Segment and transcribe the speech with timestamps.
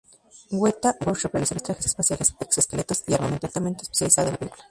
[0.51, 4.59] Weta Workshop realizó los trajes espaciales, exoesqueletos y armamento altamente especializados de la película.